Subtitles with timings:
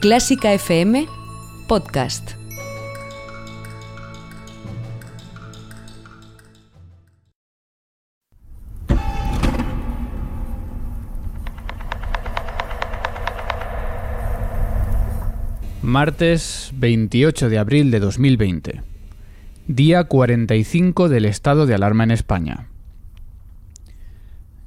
[0.00, 1.06] Clásica FM
[1.68, 2.30] Podcast.
[15.82, 18.80] Martes 28 de abril de 2020.
[19.66, 22.68] Día 45 del estado de alarma en España.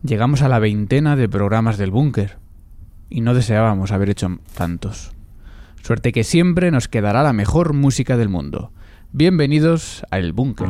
[0.03, 2.37] Llegamos a la veintena de programas del búnker
[3.09, 5.12] y no deseábamos haber hecho tantos.
[5.83, 8.71] Suerte que siempre nos quedará la mejor música del mundo.
[9.11, 10.69] Bienvenidos a El Búnker.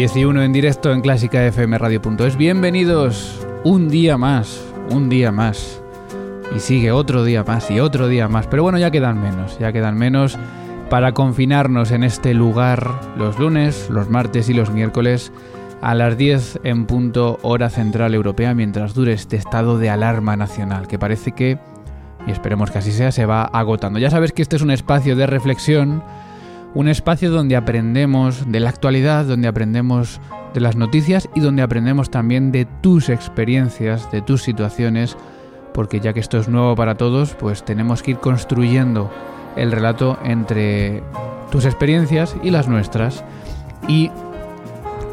[0.00, 2.38] Uno en directo en Clásica FM Radio.es.
[2.38, 5.82] Bienvenidos un día más, un día más.
[6.56, 8.46] Y sigue otro día más y otro día más.
[8.46, 10.38] Pero bueno, ya quedan menos, ya quedan menos
[10.88, 15.32] para confinarnos en este lugar los lunes, los martes y los miércoles
[15.82, 20.88] a las 10 en punto hora central europea mientras dure este estado de alarma nacional
[20.88, 21.58] que parece que,
[22.26, 23.98] y esperemos que así sea, se va agotando.
[23.98, 26.02] Ya sabes que este es un espacio de reflexión
[26.74, 30.20] un espacio donde aprendemos de la actualidad, donde aprendemos
[30.54, 35.16] de las noticias y donde aprendemos también de tus experiencias, de tus situaciones,
[35.74, 39.10] porque ya que esto es nuevo para todos, pues tenemos que ir construyendo
[39.56, 41.02] el relato entre
[41.50, 43.24] tus experiencias y las nuestras.
[43.88, 44.10] Y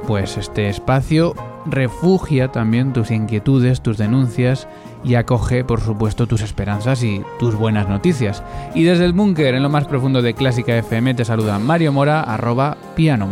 [0.07, 1.33] pues este espacio
[1.69, 4.67] refugia también tus inquietudes, tus denuncias
[5.03, 8.43] y acoge, por supuesto, tus esperanzas y tus buenas noticias.
[8.73, 12.21] Y desde el búnker, en lo más profundo de Clásica FM, te saluda Mario Mora,
[12.21, 13.27] arroba Piano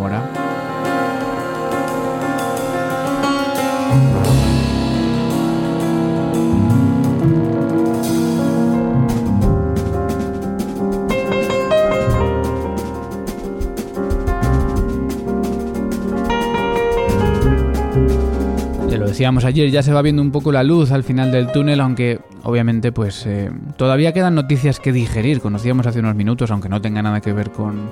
[19.25, 22.91] ayer, ya se va viendo un poco la luz al final del túnel, aunque obviamente
[22.91, 25.41] pues eh, todavía quedan noticias que digerir.
[25.41, 27.90] Conocíamos hace unos minutos, aunque no tenga nada que ver con,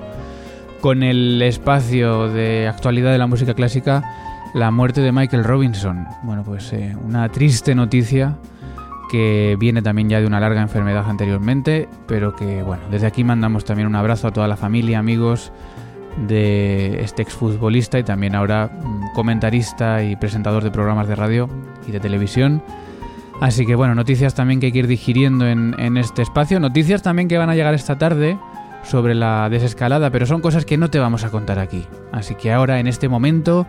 [0.80, 4.04] con el espacio de actualidad de la música clásica,
[4.54, 6.06] la muerte de Michael Robinson.
[6.24, 8.38] Bueno, pues eh, una triste noticia
[9.12, 13.66] que viene también ya de una larga enfermedad anteriormente, pero que bueno, desde aquí mandamos
[13.66, 15.52] también un abrazo a toda la familia, amigos,
[16.18, 21.50] de este exfutbolista y también ahora mm, comentarista y presentador de programas de radio
[21.88, 22.62] y de televisión.
[23.42, 26.60] Así que bueno, noticias también que hay que ir digiriendo en, en este espacio.
[26.60, 28.38] Noticias también que van a llegar esta tarde
[28.84, 31.86] sobre la desescalada, pero son cosas que no te vamos a contar aquí.
[32.12, 33.66] Así que ahora, en este momento,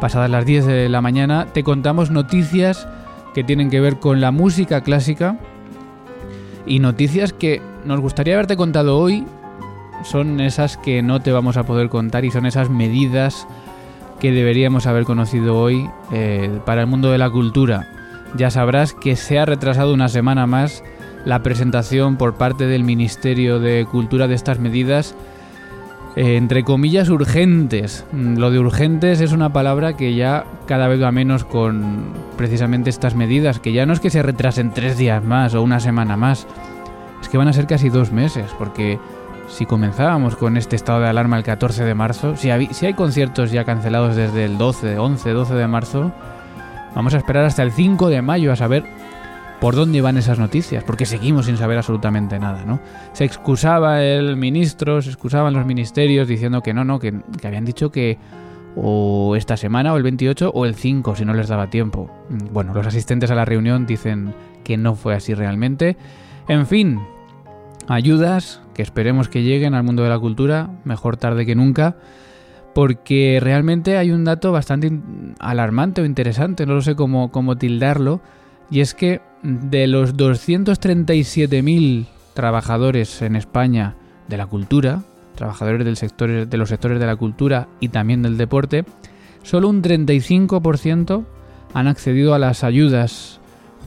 [0.00, 2.86] pasadas las 10 de la mañana, te contamos noticias
[3.34, 5.38] que tienen que ver con la música clásica
[6.66, 9.24] y noticias que nos gustaría haberte contado hoy,
[10.04, 13.46] son esas que no te vamos a poder contar y son esas medidas
[14.20, 17.88] que deberíamos haber conocido hoy eh, para el mundo de la cultura.
[18.36, 20.82] Ya sabrás que se ha retrasado una semana más
[21.24, 25.14] la presentación por parte del Ministerio de Cultura de estas medidas,
[26.14, 28.06] eh, entre comillas, urgentes.
[28.12, 32.90] Mm, lo de urgentes es una palabra que ya cada vez va menos con precisamente
[32.90, 36.16] estas medidas, que ya no es que se retrasen tres días más o una semana
[36.16, 36.46] más,
[37.20, 38.98] es que van a ser casi dos meses, porque
[39.48, 43.64] si comenzábamos con este estado de alarma el 14 de marzo, si hay, conciertos ya
[43.64, 46.12] cancelados desde el 12, 11, 12 de marzo,
[46.94, 48.84] vamos a esperar hasta el 5 de mayo a saber
[49.60, 52.80] por dónde van esas noticias, porque seguimos sin saber absolutamente nada, ¿no?
[53.12, 57.90] Se excusaba el ministro, se excusaban los ministerios diciendo que no, no, que habían dicho
[57.90, 58.18] que
[58.76, 62.10] o esta semana o el 28 o el 5 si no les daba tiempo.
[62.52, 65.96] Bueno, los asistentes a la reunión dicen que no fue así realmente.
[66.46, 67.00] En fin,
[67.88, 71.96] ayudas que esperemos que lleguen al mundo de la cultura, mejor tarde que nunca,
[72.74, 74.92] porque realmente hay un dato bastante
[75.38, 78.20] alarmante o interesante, no lo sé cómo, cómo tildarlo,
[78.70, 83.96] y es que de los 237.000 trabajadores en España
[84.28, 85.00] de la cultura,
[85.36, 88.84] trabajadores del sector, de los sectores de la cultura y también del deporte,
[89.42, 91.24] solo un 35%
[91.72, 93.40] han accedido a las ayudas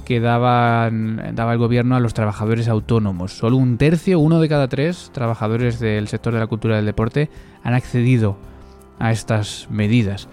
[0.09, 3.31] que daban, daba el gobierno a los trabajadores autónomos.
[3.31, 7.29] Solo un tercio, uno de cada tres trabajadores del sector de la cultura del deporte
[7.63, 8.35] han accedido
[8.97, 10.27] a estas medidas.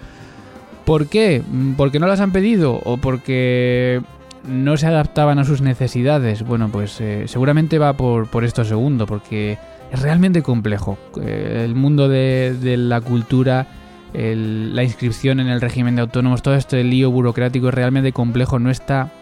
[0.87, 1.43] ¿Por qué?
[1.77, 4.01] ¿Porque no las han pedido o porque
[4.49, 6.43] no se adaptaban a sus necesidades?
[6.43, 9.59] Bueno, pues eh, seguramente va por, por esto segundo, porque
[9.93, 10.97] es realmente complejo.
[11.21, 13.67] Eh, el mundo de, la cultura,
[14.15, 18.71] la inscripción en el régimen de autónomos, todo este lío burocrático es realmente complejo, no
[18.71, 19.13] está,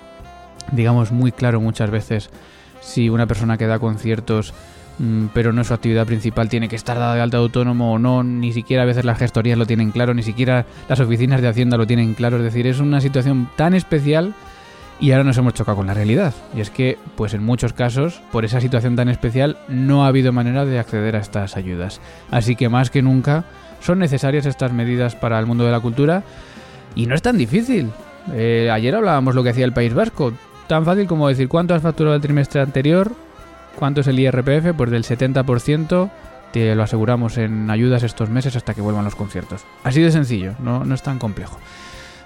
[0.72, 2.31] digamos, muy claro muchas veces
[2.81, 4.52] si una persona que da conciertos
[4.99, 7.99] Mm, pero no es su actividad principal, tiene que estar dada de alta autónomo o
[7.99, 11.49] no, ni siquiera a veces las gestorías lo tienen claro, ni siquiera las oficinas de
[11.49, 14.34] Hacienda lo tienen claro, es decir, es una situación tan especial
[15.00, 16.32] y ahora nos hemos chocado con la realidad.
[16.55, 20.32] Y es que, pues en muchos casos, por esa situación tan especial, no ha habido
[20.32, 22.00] manera de acceder a estas ayudas.
[22.31, 23.44] Así que más que nunca
[23.81, 26.22] son necesarias estas medidas para el mundo de la cultura
[26.94, 27.90] y no es tan difícil.
[28.32, 30.32] Eh, ayer hablábamos lo que hacía el País Vasco.
[30.66, 33.12] Tan fácil como decir cuánto has facturado el trimestre anterior,
[33.76, 34.76] ¿Cuánto es el IRPF?
[34.76, 36.11] Pues del 70%
[36.52, 39.64] te lo aseguramos en ayudas estos meses hasta que vuelvan los conciertos.
[39.82, 41.58] Así de sencillo, no, es tan complejo.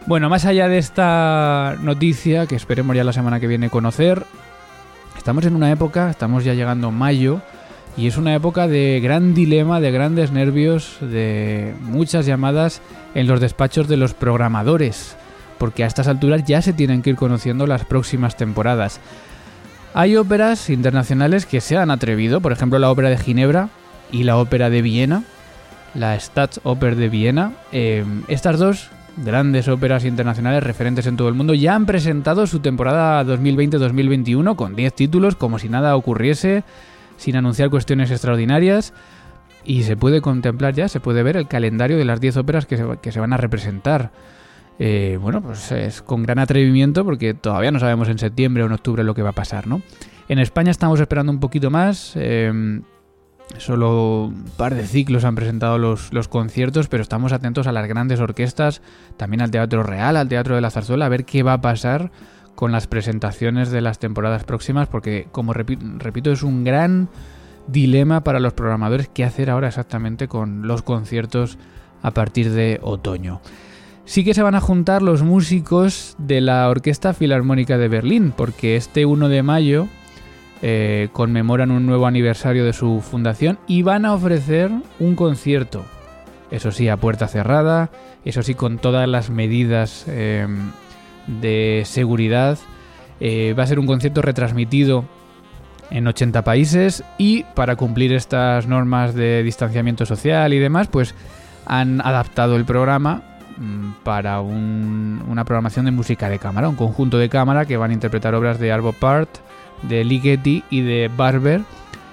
[0.06, 4.24] Bueno, más allá de esta noticia que esperemos ya la semana que viene conocer,
[5.16, 7.40] estamos en una época, estamos ya llegando mayo,
[7.96, 12.80] y es una época de gran dilema, de grandes nervios, de muchas llamadas
[13.14, 15.16] en los despachos de los programadores,
[15.58, 19.00] porque a estas alturas ya se tienen que ir conociendo las próximas temporadas.
[19.94, 23.68] Hay óperas internacionales que se han atrevido, por ejemplo la ópera de Ginebra
[24.12, 25.24] y la ópera de Viena,
[25.94, 27.52] la Staatsoper de Viena.
[27.72, 32.60] Eh, estas dos grandes óperas internacionales referentes en todo el mundo ya han presentado su
[32.60, 36.62] temporada 2020-2021 con 10 títulos como si nada ocurriese,
[37.16, 38.92] sin anunciar cuestiones extraordinarias.
[39.64, 42.76] Y se puede contemplar ya, se puede ver el calendario de las 10 óperas que
[42.76, 44.10] se, que se van a representar.
[44.78, 48.72] Eh, bueno, pues es con gran atrevimiento porque todavía no sabemos en septiembre o en
[48.72, 49.82] octubre lo que va a pasar, ¿no?
[50.28, 52.12] En España estamos esperando un poquito más.
[52.14, 52.80] Eh,
[53.56, 58.20] solo un par de ciclos han presentado los, conciertos, pero estamos atentos a las grandes
[58.20, 58.82] orquestas,
[59.16, 62.10] también al Teatro Real, al Teatro de la Zarzuela, a ver qué va a pasar
[62.54, 67.08] con las presentaciones de las temporadas próximas, porque como repito, es un gran
[67.68, 71.58] dilema para los programadores qué hacer ahora exactamente con los conciertos
[72.02, 73.40] a partir de otoño
[74.08, 78.74] sí que se van a juntar los músicos de la Orquesta Filarmónica de Berlín, porque
[78.74, 79.86] este 1 de mayo
[80.62, 85.84] eh, conmemoran un nuevo aniversario de su fundación y van a ofrecer un concierto.
[86.50, 87.90] Eso sí, a puerta cerrada,
[88.24, 90.70] eso sí, con todas las medidas em,
[91.26, 92.58] de seguridad.
[93.20, 95.04] Eh, va a ser un concierto retransmitido
[95.90, 101.14] en 80 países y para cumplir estas normas de distanciamiento social y demás, pues
[101.66, 103.27] han adaptado el programa
[103.60, 107.94] Mm, para una programación de música de cámara, un conjunto de cámara que van a
[107.94, 109.28] interpretar obras de Arvo Part,
[109.82, 111.62] de Ligeti y de Barber.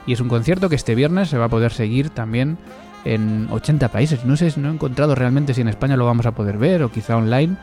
[0.08, 2.58] Y es un concierto que este viernes se va a poder seguir también
[3.06, 4.26] en 80 países.
[4.26, 6.92] No sé, no he encontrado realmente si en España lo vamos a poder ver o
[6.92, 7.56] quizá online,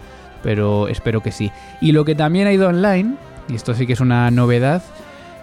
[0.44, 1.50] pero espero que sí.
[1.81, 3.17] Y lo que también ha ido online,
[3.49, 4.82] y esto sí que es una novedad,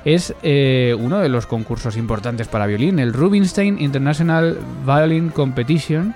[0.05, 6.15] es eh, uno de los concursos importantes para violín, el Rubinstein International Violin Competition,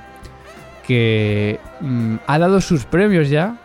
[0.86, 3.58] que mm, ha dado sus premios ya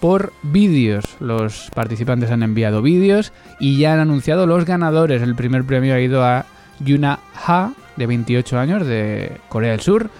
[0.00, 1.04] por vídeos.
[1.20, 5.22] Los participantes han enviado vídeos y ya han anunciado los ganadores.
[5.22, 6.46] El primer premio ha ido a
[6.80, 10.10] Yuna Ha, de 28 años, de Corea del Sur.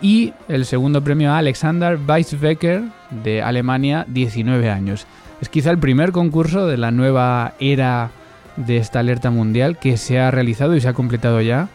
[0.00, 5.06] Y el segundo premio a Alexander Weisbecker, de Alemania, 19 años.
[5.40, 8.10] Es quizá el primer concurso de la nueva era
[8.56, 11.68] de esta alerta mundial que se ha realizado y se ha completado ya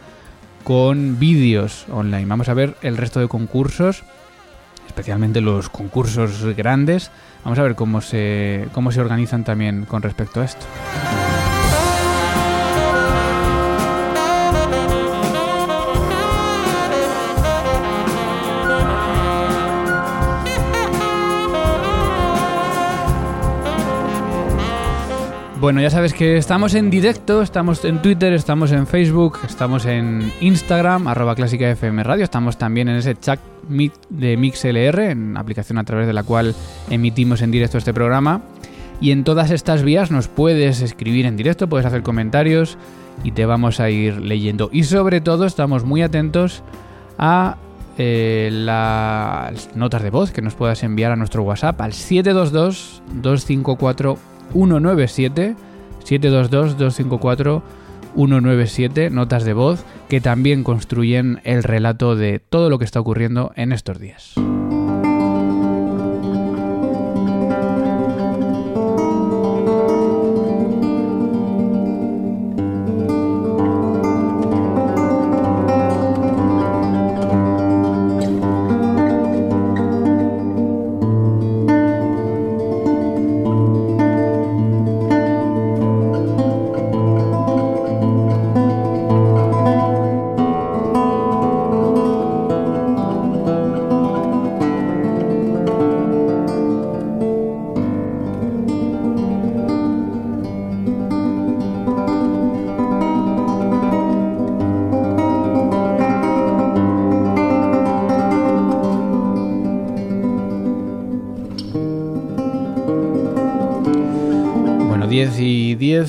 [0.64, 2.26] con vídeos online.
[2.26, 4.04] Vamos a ver el resto de concursos,
[4.86, 7.10] especialmente los concursos grandes.
[7.44, 10.66] Vamos a ver cómo se, cómo se organizan también con respecto a esto.
[25.62, 30.32] Bueno, ya sabes que estamos en directo, estamos en Twitter, estamos en Facebook, estamos en
[30.40, 33.38] Instagram, arroba clásica FM Radio, estamos también en ese chat
[34.08, 36.56] de MixLR, en aplicación a través de la cual
[36.90, 38.42] emitimos en directo este programa.
[39.00, 42.76] Y en todas estas vías nos puedes escribir en directo, puedes hacer comentarios
[43.22, 44.68] y te vamos a ir leyendo.
[44.72, 46.64] Y sobre todo estamos muy atentos
[47.18, 47.56] a
[47.98, 54.31] eh, las notas de voz que nos puedas enviar a nuestro WhatsApp al 722 254
[54.52, 55.56] 197
[56.04, 57.62] 722 254
[58.14, 63.52] 197 notas de voz que también construyen el relato de todo lo que está ocurriendo
[63.56, 64.34] en estos días.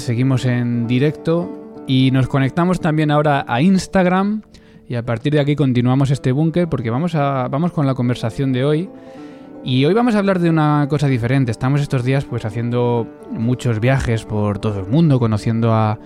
[0.04, 4.42] Seguimos en directo y nos conectamos también ahora a Instagram
[4.88, 8.52] y a partir de aquí continuamos este búnker porque vamos, a, vamos con la conversación
[8.52, 8.90] de hoy.
[9.64, 11.52] Y hoy vamos a hablar de una cosa diferente.
[11.52, 15.98] Estamos estos días pues haciendo muchos viajes por todo el mundo, conociendo a,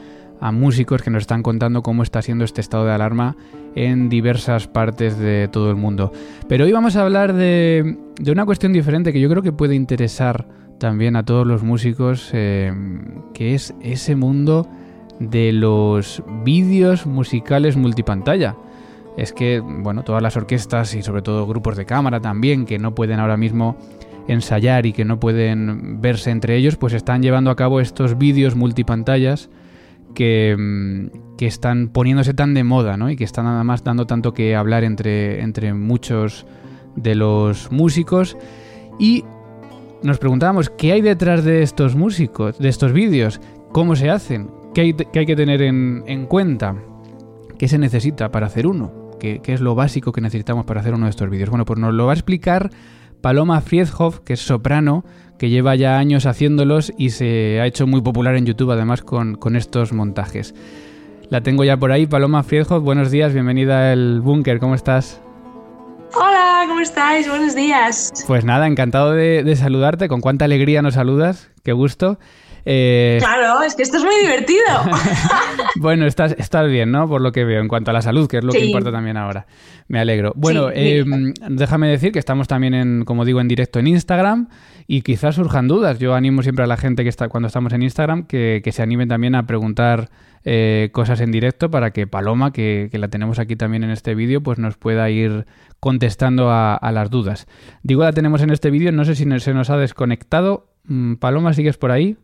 [0.53, 3.35] músicos que nos están contando cómo está siendo este estado de alarma
[3.73, 6.11] en diversas partes de todo el mundo.
[6.47, 9.73] Pero hoy vamos a hablar de, de una cuestión diferente que yo creo que puede
[9.73, 10.45] interesar
[10.79, 12.73] también a todos los músicos, eh,
[13.33, 14.67] que es ese mundo
[15.19, 18.55] de los vídeos musicales multipantalla.
[19.17, 22.93] Es que, bueno, todas las orquestas y sobre todo grupos de cámara también, que no
[22.93, 23.77] pueden ahora mismo
[24.27, 28.55] ensayar y que no pueden verse entre ellos, pues están llevando a cabo estos vídeos
[28.55, 29.49] multipantallas
[30.13, 33.09] que, mm, que están poniéndose tan de moda, ¿no?
[33.09, 36.45] Y que están además dando tanto que hablar entre, entre muchos
[36.95, 38.37] de los músicos.
[38.99, 39.23] Y
[40.03, 44.81] nos preguntábamos qué hay detrás de estos músicos, de estos vídeos, cómo se hacen, qué
[44.81, 46.75] hay, que tener en, cuenta,
[47.57, 51.05] qué se necesita para hacer uno, ¿Qué, es lo básico que necesitamos para hacer uno
[51.05, 51.49] de estos vídeos.
[51.49, 52.69] Bueno, pues nos lo va a explicar
[53.21, 55.03] Paloma Friedhoff, que es soprano,
[55.39, 59.35] que lleva ya años haciéndolos y se ha hecho muy popular en YouTube además con,
[59.35, 60.53] con estos montajes.
[61.29, 65.21] La tengo ya por ahí, Paloma Friedhoff, buenos días, bienvenida al búnker, ¿cómo estás?
[66.13, 67.27] Hola, ¿cómo estáis?
[67.27, 68.11] Buenos días.
[68.27, 70.07] Pues nada, encantado de, saludarte.
[70.07, 71.49] Con cuánta alegría nos saludas.
[71.63, 72.19] Qué gusto.
[72.65, 74.65] Eh, claro, es que esto es muy divertido.
[75.75, 77.07] bueno, estás, estás bien, ¿no?
[77.07, 79.17] Por lo que veo, en cuanto a la salud, que es lo que importa también
[79.17, 79.47] ahora.
[79.87, 80.33] Me alegro.
[80.35, 84.49] Bueno, em, déjame decir que estamos también, en, como digo, en directo en Instagram
[84.85, 85.99] y quizás surjan dudas.
[85.99, 88.81] Yo animo siempre a la gente que está cuando estamos en Instagram que, que se
[88.81, 90.09] animen también a preguntar
[90.49, 94.41] eh, cosas en directo para que Paloma, que, la tenemos aquí también en este vídeo,
[94.41, 95.45] pues nos pueda ir
[95.81, 97.47] contestando a, las dudas.
[97.83, 100.69] Digo, la tenemos en este vídeo, no sé si se nos ha desconectado.
[100.85, 102.15] Mm, Paloma, ¿sigues por ahí?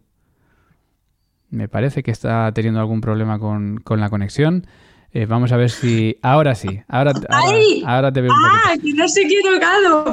[1.49, 4.67] Me parece que está teniendo algún problema con, con la conexión.
[5.15, 6.17] Eh, vamos a ver si.
[6.23, 6.81] Ahora sí.
[6.87, 7.13] Ahora,
[7.85, 8.73] ahora, te veo un ¡Ah!
[8.81, 10.11] Que no sé qué he tocado,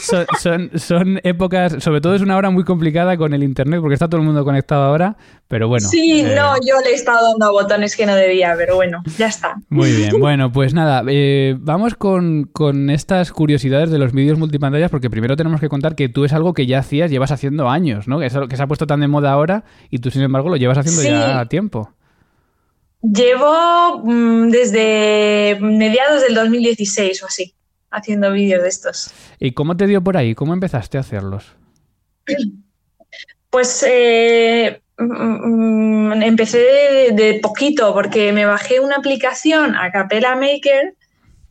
[0.00, 1.82] son, son, son, épocas.
[1.82, 4.44] Sobre todo es una hora muy complicada con el internet porque está todo el mundo
[4.44, 5.18] conectado ahora.
[5.48, 5.86] Pero bueno.
[5.86, 9.02] Sí, eh, no, yo le he estado dando a botones que no debía, pero bueno,
[9.18, 9.56] ya está.
[9.68, 10.18] Muy bien.
[10.18, 11.02] Bueno, pues nada.
[11.08, 15.94] Eh, vamos con, con, estas curiosidades de los vídeos multipantallas porque primero tenemos que contar
[15.94, 18.18] que tú es algo que ya hacías, llevas haciendo años, ¿no?
[18.18, 20.48] Que, es algo que se ha puesto tan de moda ahora y tú, sin embargo,
[20.48, 21.92] lo llevas haciendo ya tiempo.
[23.02, 27.54] Llevo mm, desde mediados del 2016 o así,
[27.90, 29.10] haciendo vídeos de estos.
[29.38, 30.34] ¿Y cómo te dio por ahí?
[30.34, 31.46] ¿Cómo empezaste a hacerlos?
[33.50, 40.94] Pues eh, mm, mm, empecé de, poquito porque me bajé una aplicación a Capella Maker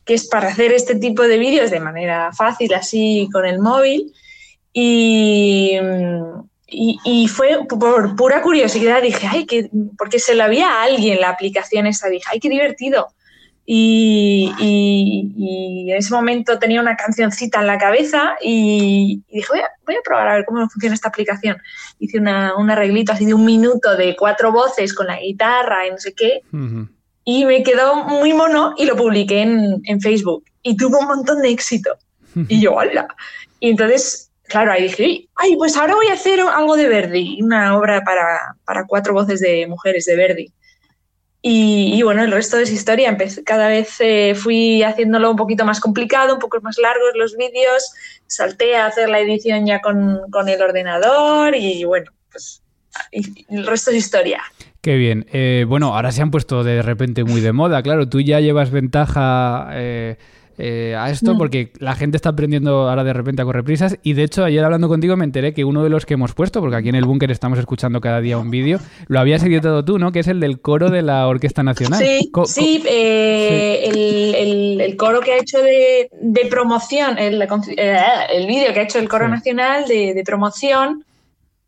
[0.04, 4.10] que es para hacer este tipo de vídeos de manera fácil, así con el móvil.
[4.72, 5.76] Y,
[6.70, 11.30] y, fue por pura curiosidad, dije, ay, que, porque se la había a alguien la
[11.30, 13.08] aplicación esa, dije, ay, qué divertido.
[13.64, 14.52] Y,
[15.90, 20.02] en ese momento tenía una cancioncita en la cabeza y, dije, voy a, voy a,
[20.04, 21.56] probar a ver cómo funciona esta aplicación.
[21.98, 25.90] Hice una, un arreglito así de un minuto de cuatro voces con la guitarra y
[25.90, 26.42] no sé qué.
[27.24, 30.44] Y me quedó muy mono y lo publiqué en, en Facebook.
[30.62, 31.96] Y tuvo un montón de éxito.
[32.48, 33.08] Y yo, hola.
[33.58, 37.76] Y entonces claro, ahí dije, ay, pues ahora voy a hacer algo de Verdi, una
[37.76, 40.52] obra para, cuatro voces de mujeres de Verdi.
[41.40, 43.16] Y, bueno, el resto es historia.
[43.46, 47.92] cada vez eh, fui haciéndolo un poquito más complicado, un poco más largos los vídeos,
[48.26, 52.62] salté a hacer la edición ya con, el ordenador y bueno, pues
[53.50, 54.42] el resto es historia.
[54.80, 55.26] Qué bien.
[55.32, 58.70] Eh, bueno, ahora se han puesto de repente muy de moda, claro, tú ya llevas
[58.70, 59.68] ventaja.
[59.72, 60.16] Eh,
[60.58, 64.14] eh, a esto porque la gente está aprendiendo ahora de repente a correr prisas y
[64.14, 66.74] de hecho ayer hablando contigo me enteré que uno de los que hemos puesto, porque
[66.76, 70.10] aquí en el búnker estamos escuchando cada día un vídeo, lo habías editado tú, ¿no?
[70.12, 72.00] Que es el del coro de la Orquesta Nacional.
[72.00, 77.40] Sí, Co- sí, eh, El, el- el coro que ha hecho de, de promoción, el,
[77.76, 77.98] eh,
[78.32, 79.30] el vídeo que ha hecho el coro Sí.
[79.30, 81.04] nacional de, de promoción,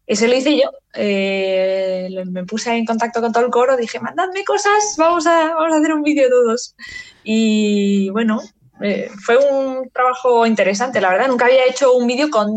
[0.06, 0.70] ese lo hice yo.
[0.94, 5.72] Eh, me puse en contacto con todo el coro, dije, mandadme cosas, vamos a, vamos
[5.74, 6.74] a hacer un vídeo todos.
[7.22, 8.40] Y bueno,
[8.82, 11.28] eh, fue un trabajo interesante, la verdad.
[11.28, 12.48] Nunca había hecho un vídeo con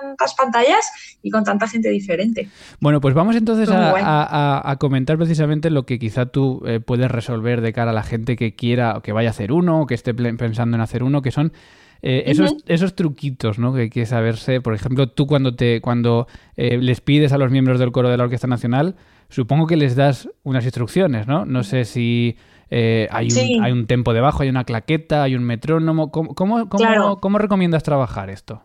[0.00, 0.90] tantas pantallas
[1.22, 2.48] y con tanta gente diferente.
[2.80, 4.02] Bueno, pues vamos entonces a, guay.
[4.04, 4.22] a-
[4.60, 8.02] a- a comentar precisamente lo que quizá tú eh, puedes resolver de cara a la
[8.02, 11.02] gente que quiera o que vaya a hacer uno o que esté pensando en hacer
[11.02, 11.52] uno, que son
[12.00, 12.32] eh,
[12.68, 13.74] esos, truquitos, ¿no?
[13.74, 14.60] Que hay que saberse.
[14.60, 18.16] Por ejemplo, tú cuando te cuando eh, les pides a los miembros del coro de
[18.16, 18.94] la Orquesta Nacional,
[19.28, 21.44] supongo que les das unas instrucciones, ¿no?
[21.44, 22.36] No sé si
[22.70, 23.58] eh, hay, un, Sí.
[23.62, 26.10] hay un tempo debajo, hay una claqueta, hay un metrónomo.
[26.10, 27.18] ¿Cómo, cómo, cómo- Claro.
[27.20, 28.62] cómo recomiendas trabajar esto?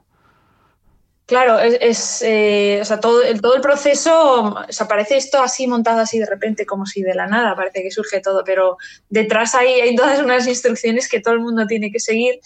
[1.25, 5.41] Claro, es, es, eh, o sea, todo el, todo el proceso, o sea, parece esto
[5.41, 8.75] así montado así de repente, como si de la nada, parece que surge todo, pero
[9.09, 12.41] detrás hay, hay todas unas instrucciones que todo el mundo tiene que seguir.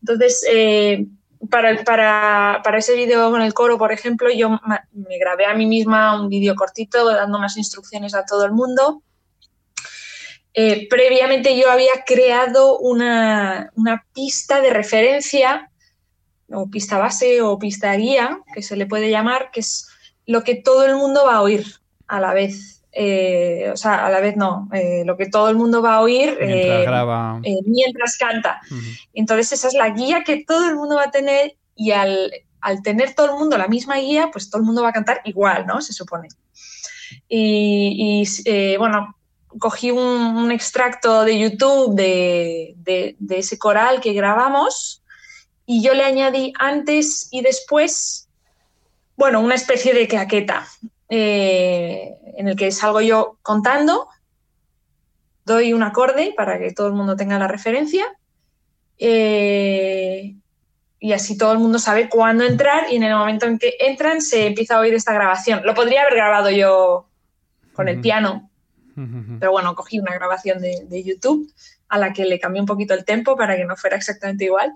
[0.00, 1.04] Entonces, eh,
[1.50, 5.66] para, para, para ese vídeo con el coro, por ejemplo, yo me grabé a mí
[5.66, 9.02] misma un vídeo cortito dando unas instrucciones a todo el mundo.
[10.54, 15.70] Eh, previamente yo había creado una, una pista de referencia
[16.50, 19.88] o pista base o pista guía, que se le puede llamar, que es
[20.26, 21.64] lo que todo el mundo va a oír
[22.06, 22.82] a la vez.
[22.94, 26.00] Eh, o sea, a la vez no, eh, lo que todo el mundo va a
[26.02, 27.40] oír Mientras graba.
[27.64, 28.60] mientras canta.
[29.14, 32.30] Entonces esa es la guía que todo el mundo va a tener y al,
[32.60, 35.22] al tener todo el mundo la misma guía, pues todo el mundo va a cantar
[35.24, 35.80] igual, ¿no?
[35.80, 36.28] Se supone.
[37.28, 39.16] Y, y, bueno,
[39.58, 45.02] cogí un, un extracto de YouTube de, de- de ese coral que grabamos
[45.66, 48.28] y yo le añadí antes y después,
[49.16, 50.66] bueno, una especie de claqueta
[51.08, 54.08] eh, en el que salgo yo contando,
[55.44, 58.06] doy un acorde para que todo el mundo tenga la referencia
[58.98, 60.34] eh,
[61.00, 64.22] y así todo el mundo sabe cuándo entrar y en el momento en que entran
[64.22, 65.62] se empieza a oír esta grabación.
[65.64, 67.08] Lo podría haber grabado yo
[67.72, 68.02] con el Ujú.
[69.38, 71.52] Pero bueno, cogí una grabación de, YouTube
[71.88, 74.72] a la que le cambié un poquito el tempo para que no fuera exactamente igual.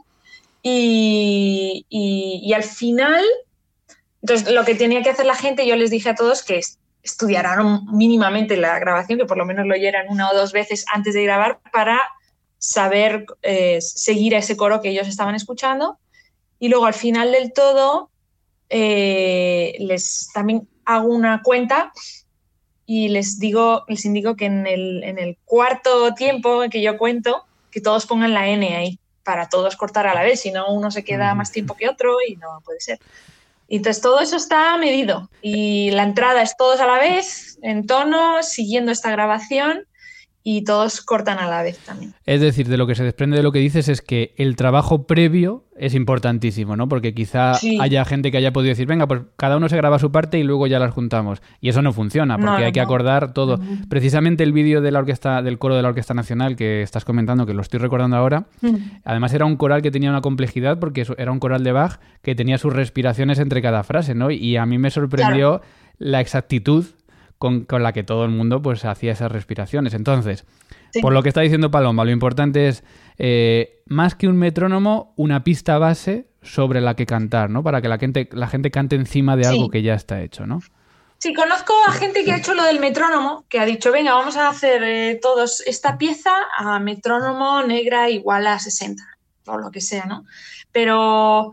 [0.62, 3.24] Y, al final,
[4.22, 6.78] entonces lo que tenía que hacer la gente, yo les dije a todos que es-
[7.02, 11.14] estudiaran mínimamente la grabación, que por lo menos lo oyeran una o dos veces antes
[11.14, 12.00] de grabar para
[12.58, 15.98] saber eh, seguir a ese coro que ellos estaban escuchando.
[16.58, 18.10] Y luego al final del todo,
[18.68, 21.92] eh, les también hago una cuenta
[22.86, 27.44] y les digo, les indico que en el, en el cuarto tiempo que yo cuento,
[27.70, 30.90] que todos pongan la N ahí, para todos cortar a la vez, si no uno
[30.90, 33.00] se queda más tiempo que otro y no puede ser.
[33.68, 37.86] Y entonces todo eso está medido y la entrada es todos a la vez, en
[37.86, 39.86] tono, siguiendo esta grabación
[40.48, 42.14] y todos cortan a la vez también.
[42.24, 45.04] Es decir, de lo que se desprende de lo que dices es que el trabajo
[45.04, 46.88] previo es importantísimo, ¿no?
[46.88, 47.78] Porque quizá Sí.
[47.80, 50.44] haya gente que haya podido decir, venga, pues cada uno se graba su parte y
[50.44, 51.42] luego ya las juntamos.
[51.60, 53.58] Y eso no funciona, porque No, no, hay que acordar todo.
[53.88, 57.44] Precisamente el vídeo de la orquesta, del coro de la Orquesta Nacional que estás comentando,
[57.44, 58.46] que lo estoy recordando ahora,
[59.04, 62.36] además era un coral que tenía una complejidad, porque era un coral de Bach que
[62.36, 64.30] tenía sus respiraciones entre cada frase, ¿no?
[64.30, 65.60] Y a mí me sorprendió
[65.98, 66.84] la exactitud
[67.38, 69.94] con, con la que todo el mundo pues hacía esas respiraciones.
[69.94, 70.44] Entonces,
[70.92, 71.00] Sí.
[71.00, 72.82] por lo que está diciendo Paloma, lo importante es,
[73.18, 77.62] eh, más que un metrónomo, una pista base sobre la que cantar, ¿no?
[77.62, 79.50] Para que la gente, la gente cante encima de Sí.
[79.50, 80.60] algo que ya está hecho, ¿no?
[81.18, 84.36] Sí, conozco a gente que ha hecho lo del metrónomo, que ha dicho, venga, vamos
[84.36, 89.02] a hacer eh, todos esta pieza a metrónomo negra igual a 60,
[89.46, 90.24] o lo que sea, ¿no?
[90.72, 91.50] Pero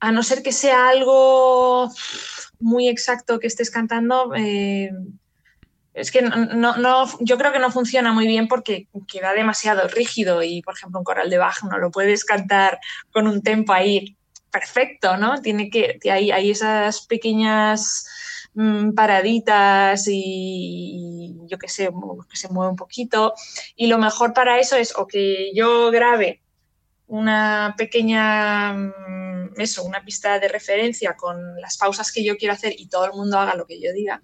[0.00, 1.90] a no ser que sea algo
[2.62, 4.90] muy exacto que estés cantando, eh,
[5.94, 10.42] es que no, no- yo creo que no funciona muy bien porque queda demasiado rígido
[10.42, 12.78] y, por ejemplo, un coral de Bach no lo puedes cantar
[13.12, 14.16] con un tempo ahí
[14.50, 15.40] perfecto, ¿no?
[15.42, 18.06] Tiene que, hay, hay esas pequeñas
[18.54, 21.90] mm, paraditas y, y yo qué sé,
[22.30, 23.34] que se mueve un poquito.
[23.76, 26.41] Y lo mejor para eso es o que yo grabe
[27.06, 32.74] una pequeña, mm, eso, una pista de referencia con las pausas que yo quiero hacer
[32.78, 34.22] y todo el mundo haga lo que yo diga.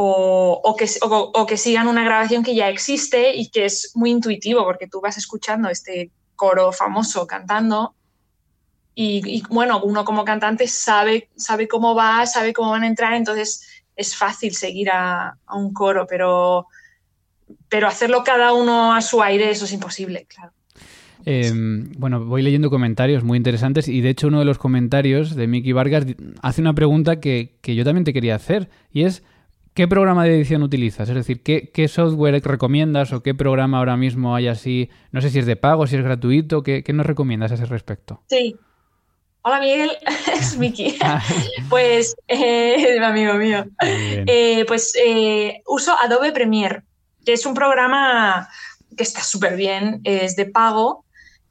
[0.00, 4.10] O, o que, o- que sigan una grabación que ya existe y que es muy
[4.10, 7.96] intuitivo porque tú vas escuchando este coro famoso cantando
[8.94, 13.14] y, y, bueno, uno como cantante sabe, sabe cómo va, sabe cómo van a entrar,
[13.14, 13.62] entonces
[13.96, 16.66] es fácil seguir a, a un coro, pero,
[17.68, 20.52] pero hacerlo cada uno a su aire, eso es imposible, claro.
[21.24, 25.46] Em, bueno, voy leyendo comentarios muy interesantes y de hecho uno de los comentarios de
[25.46, 26.06] Miki Vargas
[26.42, 29.22] hace una pregunta que, que yo también te quería hacer y es
[29.78, 31.08] ¿Qué programa de edición utilizas?
[31.08, 34.90] Es decir, ¿qué, software recomiendas o qué programa ahora mismo hay así?
[35.12, 38.20] No sé si es de pago, si es gratuito, ¿qué, nos recomiendas a ese respecto?
[38.28, 38.56] Sí.
[39.42, 39.92] Hola Miguel,
[40.34, 40.98] es Miki.
[41.68, 43.66] Pues, eh, amigo mío.
[43.80, 46.82] Eh, pues eh, uso Adobe Premiere,
[47.24, 48.48] que es un programa
[48.96, 51.04] que está súper bien, es de pago.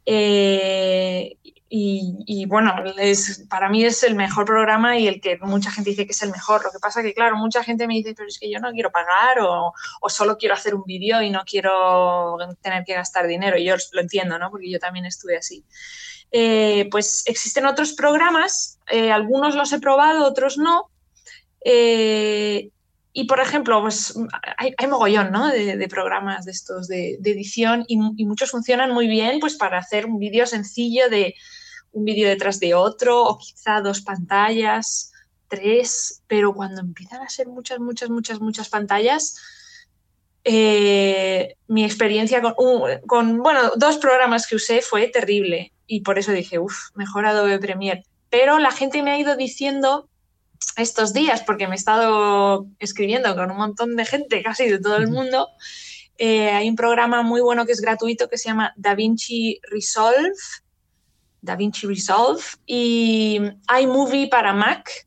[0.10, 1.38] Eh,
[1.70, 6.06] y, bueno, es, para mí es el mejor programa y el que mucha gente dice
[6.06, 6.64] que es el mejor.
[6.64, 8.90] Lo que pasa que, claro, mucha gente me dice, pero es que yo no quiero
[8.90, 9.74] pagar o,
[10.08, 13.58] solo quiero hacer un vídeo y no quiero tener que gastar dinero.
[13.58, 14.50] Y yo lo entiendo, ¿no?
[14.50, 15.66] Porque yo también estuve así.
[16.32, 20.90] Eh, pues existen otros programas, eh, algunos los he probado, otros no.
[23.14, 24.16] Y por ejemplo, pues
[24.58, 25.48] hay, mogollón ¿no?
[25.48, 30.20] de, programas de estos de, edición y, muchos funcionan muy bien pues para hacer un
[30.20, 31.36] vídeo sencillo de
[31.92, 35.12] un vídeo detrás de otro o quizá dos pantallas,
[35.48, 39.36] tres, pero cuando empiezan a ser muchas, muchas, muchas, muchas pantallas,
[40.44, 42.54] eh, mi experiencia con,
[43.08, 47.60] con, bueno, dos programas que usé fue terrible y por eso dije, uff, mejor Adobe
[47.60, 48.04] Premiere.
[48.30, 50.08] Pero la gente me ha ido diciendo
[50.82, 54.98] estos días, porque me he estado escribiendo con un montón de gente, casi de todo
[54.98, 55.50] el mundo,
[56.18, 60.34] eh, hay un programa muy bueno que es gratuito que se llama DaVinci Resolve,
[61.42, 63.40] DaVinci Resolve, y
[63.82, 65.06] iMovie para Mac.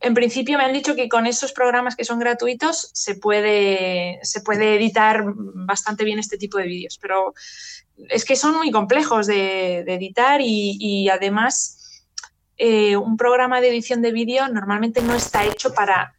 [0.00, 4.40] En principio me han dicho que con esos programas que son gratuitos se puede, se
[4.40, 7.34] puede editar bastante bien este tipo de vídeos, pero
[8.08, 11.81] es que son muy complejos de, editar y además
[12.56, 16.14] eh, un programa de edición de vídeo normalmente no está hecho para,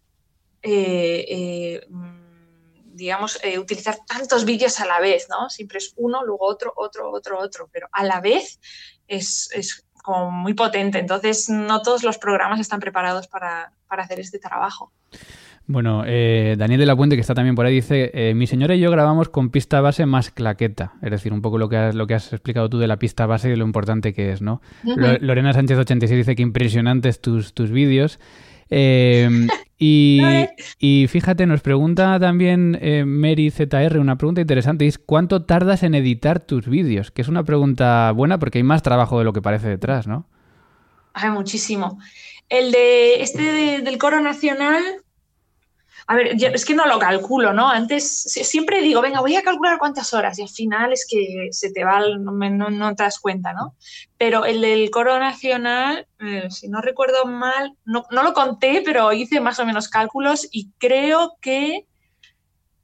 [0.62, 5.50] eh, eh, mm, digamos, utilizar tantos vídeos a la vez, ¿no?
[5.50, 8.60] Siempre es uno, luego otro, otro, otro, otro, pero a la vez
[9.08, 11.00] es, como muy potente.
[11.00, 14.92] Entonces, no todos los programas están preparados para hacer este trabajo.
[15.66, 18.76] Bueno, eh, Daniel de la Puente, que está también por ahí, dice, eh, mi señora
[18.76, 20.94] y yo grabamos con pista base más claqueta.
[21.02, 23.26] Es decir, un poco lo que has, lo que has explicado tú de la pista
[23.26, 24.62] base y lo importante que es, ¿no?
[24.84, 28.20] Lorena Sánchez 86 dice que impresionantes tus, tus vídeos.
[28.70, 29.48] Em,
[29.78, 35.96] y, fíjate, nos pregunta también eh, Mary ZR una pregunta interesante, es ¿cuánto tardas en
[35.96, 37.12] editar tus vídeos?
[37.12, 40.28] Que es una pregunta buena porque hay más trabajo de lo que parece detrás, ¿no?
[41.14, 42.00] Hay muchísimo.
[42.50, 44.84] El de este del coro nacional
[46.06, 47.70] a ver, es que no lo calculo, ¿no?
[47.70, 51.72] Antes siempre digo, venga, voy a calcular cuántas horas y al final es que se
[51.72, 53.76] te va, no, te das cuenta, ¿no?
[54.18, 59.40] Pero el del coro nacional, eh, si no recuerdo mal, no, lo conté, pero hice
[59.40, 61.88] más o menos cálculos y creo que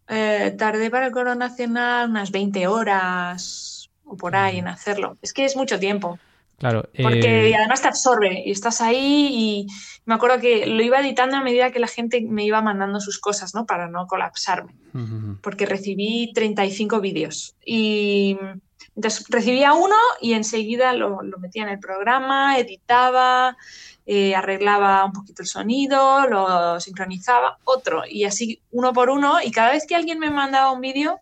[0.08, 5.18] eh, tardé para el coro nacional unas 20 horas o por ahí en hacerlo.
[5.22, 6.20] Es que es mucho tiempo.
[6.60, 6.90] Claro.
[7.02, 9.68] Porque eh, además te absorbe y estás ahí y
[10.06, 13.20] me acuerdo que lo iba editando a medida que la gente me iba mandando sus
[13.20, 13.66] cosas, ¿no?
[13.66, 14.74] Para no colapsarme.
[15.42, 18.38] Porque recibí 35 vídeos y
[18.96, 23.56] entonces recibía uno y enseguida lo, metía en el programa, editaba,
[24.06, 29.52] eh, arreglaba un poquito el sonido, lo sincronizaba, otro y así uno por uno y
[29.52, 31.20] cada vez que alguien me mandaba un vídeo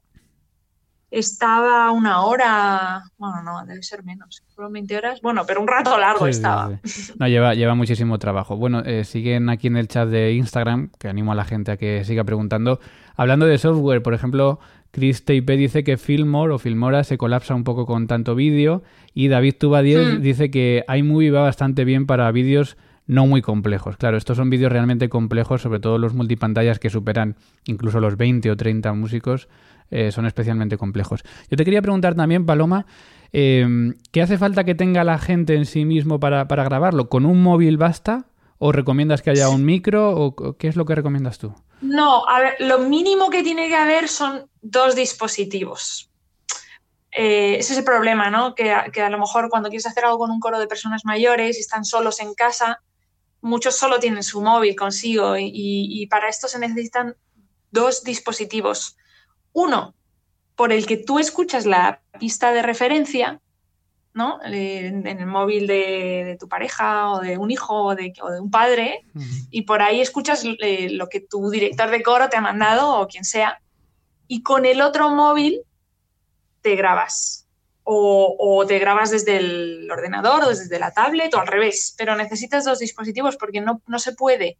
[1.10, 5.98] estaba una hora, bueno, no, debe ser menos, fueron 20 horas, bueno, pero un rato
[5.98, 6.80] largo estaba.
[7.17, 8.58] No, lleva, lleva muchísimo trabajo.
[8.58, 11.78] Bueno, eh, siguen aquí en el chat de Instagram, que animo a la gente a
[11.78, 12.80] que siga preguntando.
[13.15, 14.60] Hablando de software, por ejemplo,
[14.91, 19.30] Chris Teipe dice que Filmora o Filmora se colapsa un poco con tanto vídeo y
[19.30, 20.22] David Tuba 10 hmm.
[20.22, 23.96] dice que iMovie va bastante bien para vídeos no muy complejos.
[23.96, 28.52] Claro, estos son vídeos realmente complejos, sobre todo los multipantallas que superan incluso los 20
[28.52, 29.48] o 30 músicos
[29.89, 31.23] eh, son especialmente complejos.
[31.50, 32.86] Yo te quería preguntar también, Paloma,
[33.32, 37.10] em, ¿qué hace falta que tenga la gente en sí mismo para, grabarlo?
[37.10, 38.26] ¿Con un móvil basta?
[38.60, 40.12] ¿O recomiendas que haya un micro?
[40.17, 41.54] ¿O qué es lo que recomiendas tú?
[41.82, 46.10] No, a ver, lo mínimo que tiene que haber son dos dispositivos.
[47.12, 48.56] Eh, ese es el problema, ¿no?
[48.56, 51.62] Que, a lo mejor cuando quieres hacer algo con un coro de personas mayores y
[51.62, 52.82] están solos en casa,
[53.41, 57.15] muchos solo tienen su móvil consigo y para esto se necesitan
[57.71, 58.97] dos dispositivos.
[59.58, 59.96] Uno,
[60.56, 63.41] por el que tú escuchas la pista de referencia,
[64.13, 64.39] ¿no?
[64.43, 69.04] En, el móvil de, tu pareja o de un hijo o de, un padre,
[69.50, 73.08] y por ahí escuchas eh, lo que tu director de coro te ha mandado o
[73.08, 73.60] quien sea,
[74.28, 75.62] y con el otro móvil
[76.62, 77.48] te grabas.
[77.84, 82.63] O, te grabas desde el ordenador o desde la tablet o al revés, pero necesitas
[82.63, 84.60] dos dispositivos porque no, no se puede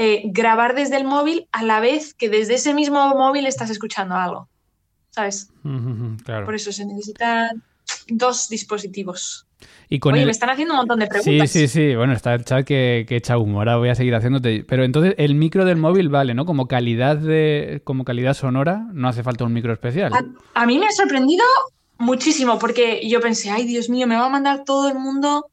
[0.00, 4.14] eh, grabar desde el móvil a la vez que desde ese mismo móvil estás escuchando
[4.14, 4.48] algo.
[5.10, 5.50] ¿Sabes?
[6.24, 6.46] claro.
[6.46, 7.62] Por eso se necesitan
[8.08, 9.44] dos dispositivos.
[9.88, 11.50] Y con Oye, el- me están haciendo un montón de Sí, preguntas.
[11.50, 11.96] sí, sí.
[11.96, 13.58] Bueno, está el chat que, que echa humo.
[13.58, 14.64] Ahora voy a seguir haciéndote.
[14.68, 16.44] Pero entonces el micro del móvil vale, ¿no?
[16.46, 20.12] Como calidad de, como calidad sonora, no hace falta un micro especial.
[20.14, 20.24] A,
[20.62, 21.44] a mí me ha sorprendido
[21.98, 25.46] muchísimo porque yo pensé, ay Dios mío, me va a mandar todo el mundo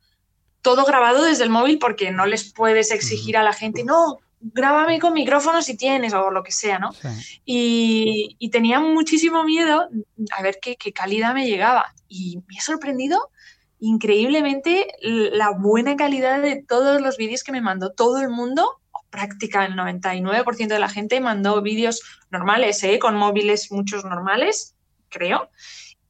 [0.62, 4.17] todo grabado desde el móvil porque no les puedes exigir a la gente, no,
[4.53, 6.91] grábame con micrófono si tienes o lo que sea, ¿no?
[6.93, 7.41] Sí.
[7.45, 9.89] Y, y tenía muchísimo miedo
[10.31, 11.93] a ver qué, qué calidad me llegaba.
[12.08, 13.31] Y me ha sorprendido
[13.79, 18.81] increíblemente la buena calidad de todos los vídeos que me mandó todo el mundo.
[19.10, 22.99] Práctica el 99% de la gente mandó vídeos normales, ¿eh?
[22.99, 24.75] con móviles muchos normales,
[25.10, 25.49] creo.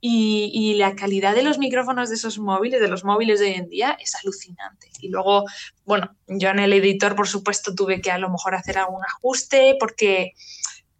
[0.08, 3.70] Y, la calidad de los micrófonos de esos móviles, de los móviles de hoy en
[3.70, 4.91] día, es alucinante.
[5.00, 5.46] Y luego,
[5.84, 9.78] bueno, yo en el editor, por supuesto, tuve que a lo mejor hacer algún ajuste
[9.80, 10.34] porque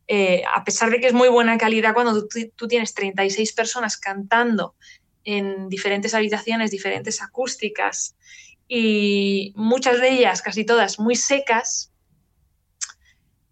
[0.08, 3.98] eh, a pesar de que es muy buena calidad, cuando tú, tú, tienes 36 personas
[3.98, 4.76] cantando
[5.24, 8.16] en diferentes habitaciones, diferentes acústicas,
[8.68, 11.92] y muchas de ellas, casi todas, muy secas,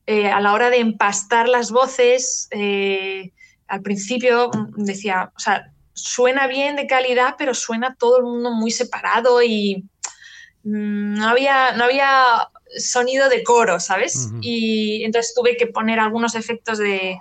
[0.05, 3.33] eh, a la hora de empastar las voces, eh,
[3.73, 8.69] al principio decía, o sea, suena bien de calidad, pero suena todo el mundo muy
[8.69, 9.83] separado y
[10.63, 14.15] mmm, no había, no había sonido de coro, ¿sabes?
[14.15, 14.39] Uh -huh.
[14.41, 17.17] Y entonces tuve que poner algunos efectos de,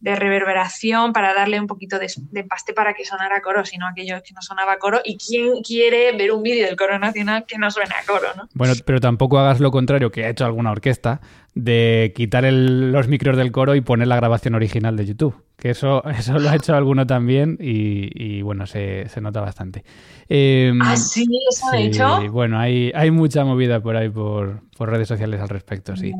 [0.00, 4.22] de reverberación para darle un poquito de, de, paste para que sonara coro, sino aquello
[4.24, 5.00] que no sonaba coro.
[5.04, 8.48] ¿Y quién quiere ver un vídeo del coro nacional que no suena a coro, no?
[8.54, 11.20] Bueno, pero tampoco hagas lo contrario que ha hecho alguna orquesta,
[11.54, 15.34] de quitar el, los micros del coro y poner la grabación original de YouTube.
[15.60, 19.84] Que eso, eso lo ha hecho alguno también y, y bueno, se, se, nota bastante.
[20.28, 22.32] Eh, ah, sí, eso sí, ha hecho.
[22.32, 26.12] Bueno, hay, hay mucha movida por ahí por, por redes sociales al respecto, sí.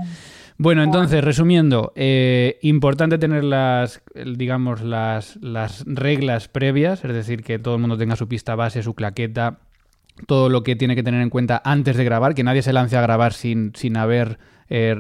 [0.59, 7.59] Bueno, entonces, resumiendo, eh, importante tener las, digamos, las, las reglas previas, es decir, que
[7.59, 9.61] todo el mundo tenga su pista base, su claqueta,
[10.27, 12.95] todo lo que tiene que tener en cuenta antes de grabar, que nadie se lance
[12.99, 14.39] a grabar sin, sin haber
[14.71, 14.97] eh,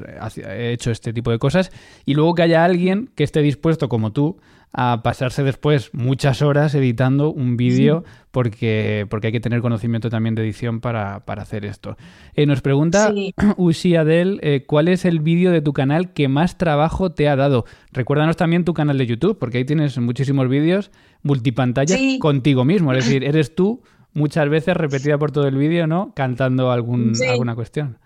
[0.72, 1.70] hecho este tipo de cosas,
[2.04, 4.38] y luego que haya alguien que esté dispuesto, como tú,
[4.72, 8.12] a pasarse después muchas horas editando un vídeo sí.
[8.30, 11.96] porque, porque hay que tener conocimiento también de edición para, para hacer esto.
[12.34, 13.34] Eh, nos pregunta sí.
[13.56, 17.34] Ushi Adel, eh, ¿cuál es el vídeo de tu canal que más trabajo te ha
[17.34, 17.64] dado?
[17.92, 20.90] Recuérdanos también tu canal de YouTube, porque ahí tienes muchísimos vídeos
[21.22, 22.18] multipantalla sí.
[22.18, 26.12] contigo mismo, es decir, eres tú muchas veces repetida por todo el vídeo, ¿no?
[26.14, 27.98] Cantando algún, alguna cuestión.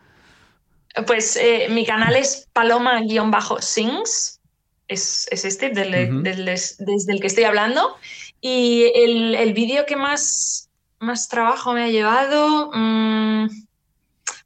[1.06, 4.40] Pues eh, mi canal es paloma-sings,
[4.86, 6.22] es, es, este, del, uh -huh.
[6.22, 7.96] del, des, desde el que estoy hablando.
[8.40, 10.68] Y el, el vídeo que más,
[11.00, 13.48] más trabajo me ha llevado, mmm,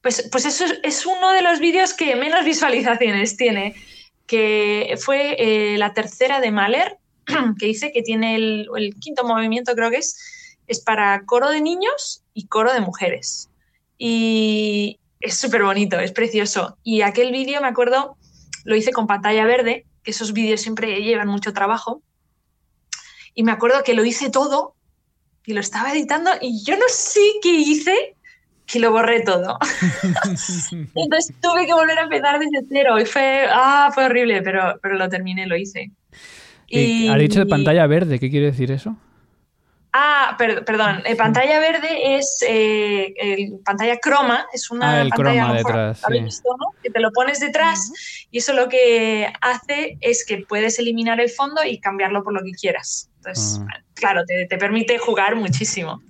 [0.00, 3.74] pues, pues eso es, es, uno de los vídeos que menos visualizaciones tiene,
[4.26, 6.96] que fue eh, la tercera de Mahler,
[7.58, 10.16] que dice que tiene el, el quinto movimiento, creo que es,
[10.66, 13.50] es para coro de niños y coro de mujeres.
[13.98, 16.78] Y es súper bonito, es precioso.
[16.82, 18.16] Y aquel vídeo, me acuerdo,
[18.64, 22.02] lo hice con pantalla verde, que esos vídeos siempre llevan mucho trabajo.
[23.34, 24.74] Y me acuerdo que lo hice todo
[25.44, 28.14] y lo estaba editando y yo no sé qué hice,
[28.66, 29.58] que lo borré todo.
[30.94, 34.96] Entonces tuve que volver a empezar desde cero y fue, ah, fue horrible, pero, pero
[34.96, 35.90] lo terminé, lo hice.
[36.68, 38.18] Y, ¿Ha dicho de pantalla verde?
[38.18, 38.96] ¿Qué quiere decir eso?
[39.92, 45.08] Ah, per perdón, eh, pantalla verde es eh, el, pantalla croma, es una ah, el
[45.08, 46.20] pantalla croma detrás, sí.
[46.20, 46.66] visto, ¿no?
[46.82, 48.28] que te lo pones detrás uh -huh.
[48.30, 52.40] y eso lo que hace es que puedes eliminar el fondo y cambiarlo por lo
[52.44, 53.08] que quieras.
[53.16, 53.82] Entonces, uh -huh.
[53.94, 56.02] claro, te, te permite jugar muchísimo.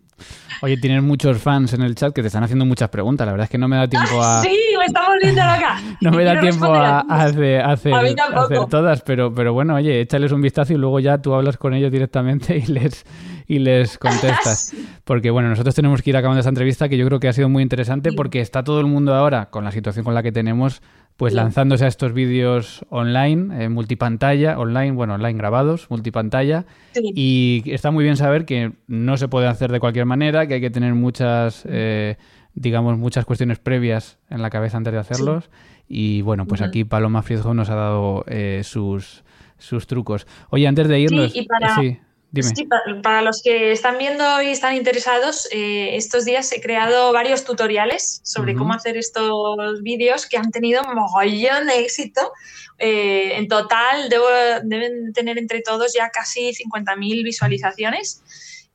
[0.60, 3.26] Oye, tienes muchos fans en el chat que te están haciendo muchas preguntas.
[3.26, 4.42] La verdad es que no me da tiempo a.
[4.48, 5.80] Sí, me está volviendo loca.
[6.00, 9.52] no me da tiempo a, a, hacer, a, hacer, a, a hacer todas, pero, pero
[9.52, 13.04] bueno, oye, échales un vistazo y luego ya tú hablas con ellos directamente y les,
[13.46, 14.74] y les contestas.
[15.04, 17.48] Porque bueno, nosotros tenemos que ir acabando esta entrevista que yo creo que ha sido
[17.48, 20.82] muy interesante porque está todo el mundo ahora, con la situación con la que tenemos,
[21.18, 26.64] pues lanzándose a estos vídeos online, eh, multipantalla, online, bueno, online grabados, multipantalla.
[26.92, 27.10] Sí.
[27.12, 30.60] Y está muy bien saber que no se puede hacer de cualquier manera, que hay
[30.60, 32.18] que tener muchas, eh,
[32.54, 35.50] digamos, muchas cuestiones previas en la cabeza antes de hacerlos.
[35.88, 36.18] Sí.
[36.18, 39.24] Y bueno, pues aquí Paloma Friedholm nos ha dado eh, sus,
[39.56, 40.24] sus trucos.
[40.50, 41.32] Oye, antes de irnos...
[41.32, 41.74] Sí, y para...
[41.74, 41.98] sí.
[42.30, 42.54] Dime.
[42.54, 47.10] Sí, para, para, los que están viendo y están interesados, eh, estos días he creado
[47.12, 48.58] varios tutoriales sobre uh -huh.
[48.58, 52.32] cómo hacer estos vídeos que han tenido mogollón de éxito.
[52.78, 54.26] Eh, en total debo,
[54.62, 58.22] deben tener entre todos ya casi 50.000 visualizaciones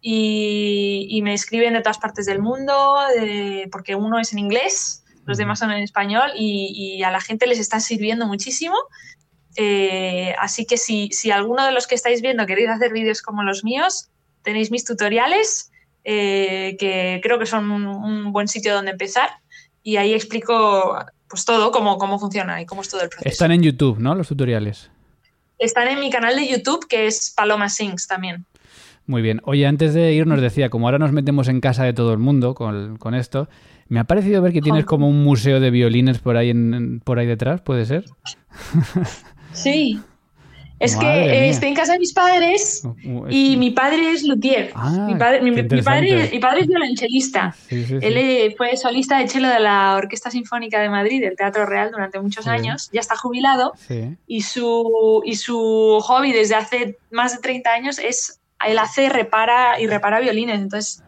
[0.01, 5.05] y, y, me escriben de todas partes del mundo de, porque uno es en inglés,
[5.25, 8.75] los demás son en español y, y a la gente les está sirviendo muchísimo.
[9.55, 13.43] Eh, así que si, si, alguno de los que estáis viendo queréis hacer vídeos como
[13.43, 14.09] los míos,
[14.41, 15.71] tenéis mis tutoriales,
[16.03, 19.29] eh, que creo que son un, buen sitio donde empezar.
[19.83, 23.29] Y ahí explico pues todo, cómo, cómo funciona y cómo es todo el proceso.
[23.29, 24.15] Están en YouTube, ¿no?
[24.15, 24.89] Los tutoriales.
[25.57, 28.45] Están en mi canal de YouTube, que es Paloma Sings también.
[29.05, 29.41] Muy bien.
[29.43, 32.55] Oye, antes de irnos decía, como ahora nos metemos en casa de todo el mundo
[32.55, 33.49] con, con esto,
[33.89, 37.19] me ha parecido ver que tienes como un museo de violines por ahí, en, por
[37.19, 38.05] ahí detrás, ¿puede ser?
[39.53, 39.99] Sí.
[40.79, 44.23] Es que eh, estoy en casa de mis padres uh, uh, y mi padre es
[44.23, 44.71] luthier.
[44.75, 47.55] Ah, mi, padre, mi, padre, mi padre es violonchelista.
[47.69, 51.91] Él eh, fue solista de cello de la Orquesta Sinfónica de Madrid, del Teatro Real,
[51.91, 52.89] durante muchos años.
[52.91, 53.73] Ya está jubilado.
[54.27, 59.79] Y, su, y su hobby desde hace más de 30 años es él hace, repara
[59.79, 60.59] y repara violines.
[60.59, 61.03] Entonces,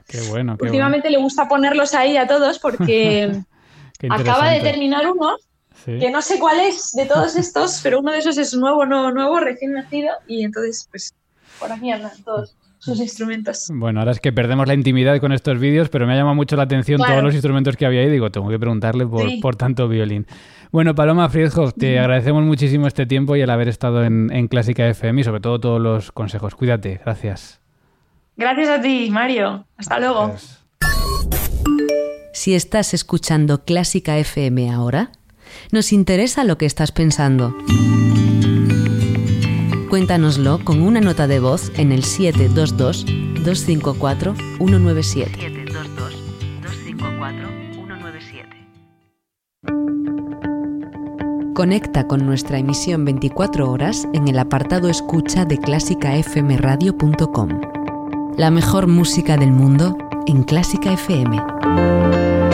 [0.60, 3.42] últimamente le gusta ponerlos ahí a todos porque
[4.10, 5.38] acaba de terminar uno,
[5.86, 9.12] que no sé cuál es de todos estos, pero uno de esos es nuevo, nuevo,
[9.12, 11.14] nuevo, recién nacido, y entonces, pues,
[11.60, 13.68] por aquí andan todos sus instrumentos.
[13.74, 16.56] Bueno, ahora es que perdemos la intimidad con estos vídeos, pero me ha llamado mucho
[16.56, 18.10] la atención todos los instrumentos que había ahí.
[18.10, 20.28] Digo, tengo que preguntarle por, por tanto violín.
[20.72, 24.88] Bueno, Paloma Friedhoff, te agradecemos muchísimo este tiempo y el haber estado en, en Clásica
[24.88, 26.54] FM y sobre todo todos los consejos.
[26.54, 27.60] Cuídate, gracias.
[28.38, 29.66] Gracias a ti, Mario.
[29.78, 30.36] Hasta luego.
[32.34, 35.12] Si estás escuchando Clásica FM ahora,
[35.72, 37.56] nos interesa lo que estás pensando.
[39.90, 45.56] Cuéntanoslo con una nota de voz en el 722 254 197.
[51.56, 57.62] Conecta con nuestra emisión 24 horas en el apartado escucha de clásicafmradio.com.
[58.38, 62.45] La mejor música del mundo en Clásica FM.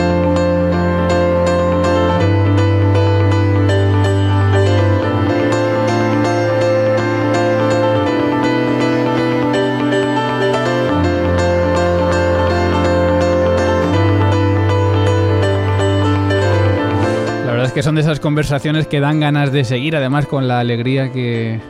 [17.74, 21.60] Que son de esas conversaciones que dan ganas de seguir, además con la alegría que,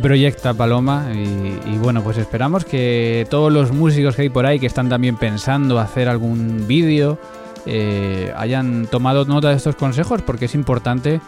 [0.00, 1.08] proyecta Paloma.
[1.14, 5.16] Y, bueno, pues esperamos que todos los músicos que hay por ahí que están también
[5.16, 7.18] pensando hacer algún vídeo
[7.66, 11.20] eh, hayan tomado nota de estos consejos porque es importante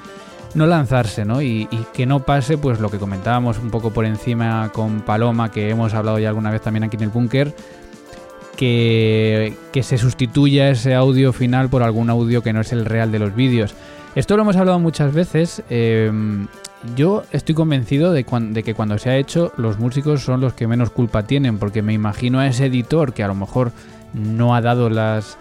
[0.55, 1.40] no lanzarse, ¿no?
[1.40, 5.70] Y, que no pase, pues lo que comentábamos un poco por encima con Paloma, que
[5.70, 7.55] hemos hablado ya alguna vez también aquí en el búnker,
[8.57, 13.18] que, se sustituya ese audio final por algún audio que no es el real de
[13.18, 13.75] los vídeos.
[14.14, 15.62] Esto lo hemos hablado muchas veces.
[15.70, 16.46] Em,
[16.96, 20.90] yo estoy convencido de, que cuando se ha hecho, los músicos son los que menos
[20.90, 23.72] culpa tienen, porque me imagino a ese editor que a lo mejor
[24.12, 25.38] no ha dado las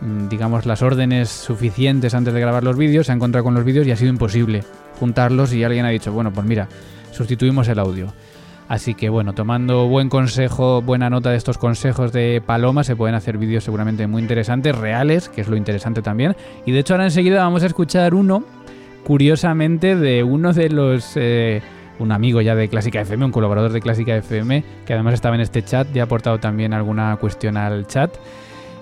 [0.00, 3.64] mm, digamos las órdenes suficientes antes de grabar los vídeos, se ha encontrado con los
[3.64, 4.62] vídeos y ha sido imposible
[5.00, 6.68] juntarlos y alguien ha dicho, bueno, pues mira,
[7.10, 8.12] sustituimos el audio.
[8.72, 13.14] Así que bueno, tomando buen consejo, buena nota de estos consejos de Paloma, se pueden
[13.14, 16.34] hacer vídeos seguramente muy interesantes, reales, que es lo interesante también.
[16.64, 18.42] Y de hecho ahora enseguida vamos a escuchar uno,
[19.04, 21.12] curiosamente, de uno de los...
[21.16, 21.60] Eh,
[21.98, 25.42] un amigo ya de Clásica FM, un colaborador de Clásica FM, que además estaba en
[25.42, 28.10] este chat y ha aportado también alguna cuestión al chat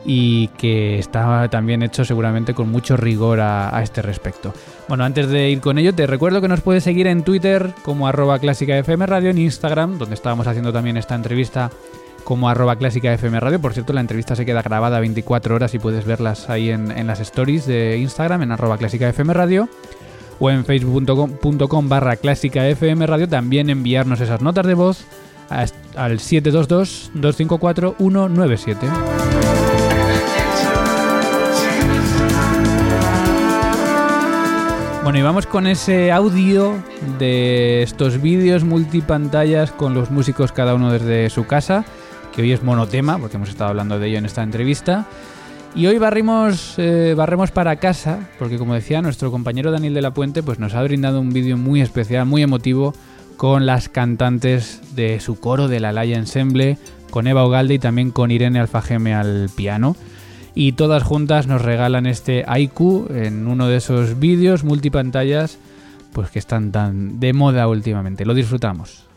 [0.05, 4.53] y que está también hecho seguramente con mucho rigor a, este respecto.
[4.89, 8.09] Bueno, antes de ir con ello, te recuerdo que nos puedes seguir en Twitter como
[8.09, 11.71] arroba clásica FM Radio, en Instagram, donde estábamos haciendo también esta entrevista
[12.25, 13.61] como arroba clásica FM Radio.
[13.61, 17.21] Por cierto, la entrevista se queda grabada 24 horas y puedes verlas ahí en, las
[17.21, 19.69] stories de Instagram en arroba clásica FM Radio
[20.39, 23.29] o en facebook.com barra clásica FM Radio.
[23.29, 25.05] También enviarnos esas notas de voz
[25.51, 29.60] al 722 254 197.
[35.11, 36.81] Bueno, y vamos con ese audio
[37.19, 41.85] de estos vídeos multipantallas con los músicos cada uno desde su casa,
[42.33, 45.09] que hoy es monotema, porque hemos estado hablando de ello en esta entrevista.
[45.75, 50.15] Y hoy barrimos, eh, barremos para casa, porque como decía nuestro compañero Daniel de la
[50.15, 52.95] Puente, pues nos ha brindado un vídeo muy especial, muy emotivo,
[53.37, 56.79] con las cantantes de su coro de la Laya Ensemble,
[57.11, 59.97] con Eva Ogalde y también con Irene Alfajeme al piano
[60.55, 65.59] y todas juntas nos regalan este Aiku en uno de esos vídeos multipantallas
[66.13, 68.25] pues que están tan de moda últimamente.
[68.25, 69.10] Lo disfrutamos.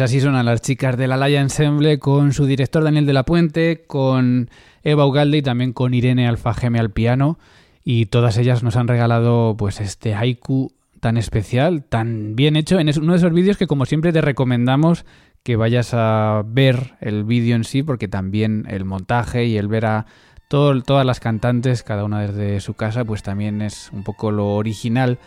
[0.00, 3.26] Pues así suenan las chicas de la Laya Ensemble con su director Daniel de la
[3.26, 4.48] Puente, con
[4.82, 7.38] Eva Ugalde y también con Irene Alfageme al piano.
[7.84, 12.88] Y todas ellas nos han regalado pues este haiku tan especial, tan bien hecho, en
[12.98, 15.04] uno de esos vídeos que como siempre te recomendamos
[15.42, 19.84] que vayas a ver el vídeo en sí, porque también el montaje y el ver
[19.84, 20.06] a
[20.48, 25.18] todas las cantantes, cada una desde su casa, pues también es un poco lo original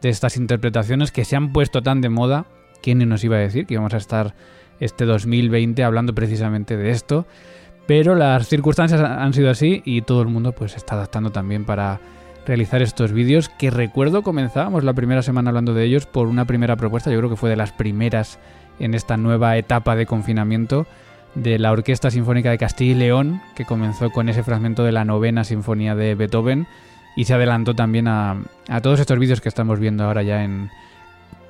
[0.00, 2.46] de estas interpretaciones que se han puesto tan de moda
[2.82, 4.34] ¿Quién nos iba a decir que íbamos a estar
[4.80, 7.26] este 2020 hablando precisamente de esto?
[7.86, 12.00] Pero las circunstancias han sido así y todo el mundo pues está adaptando también para
[12.46, 16.76] realizar estos vídeos que recuerdo comenzábamos la primera semana hablando de ellos por una primera
[16.76, 18.38] propuesta, yo creo que fue de las primeras
[18.78, 20.86] en esta nueva etapa de confinamiento
[21.34, 25.04] de la Orquesta Sinfónica de Castilla y León, que comenzó con ese fragmento de la
[25.04, 26.66] novena sinfonía de Beethoven
[27.16, 30.70] y se adelantó también a, a todos estos vídeos que estamos viendo ahora ya en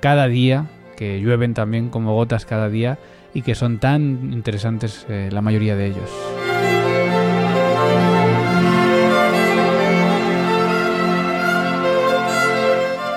[0.00, 0.66] cada día
[1.02, 2.96] que llueven también como gotas cada día
[3.34, 6.08] y que son tan interesantes eh, la mayoría de ellos.